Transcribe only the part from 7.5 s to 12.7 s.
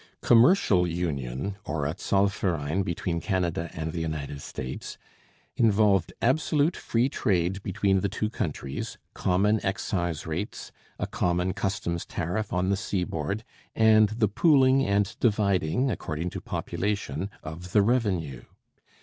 between the two countries, common excise rates, a common customs tariff